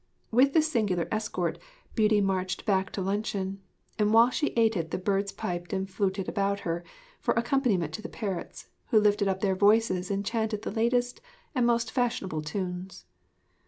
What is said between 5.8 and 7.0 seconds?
fluted around her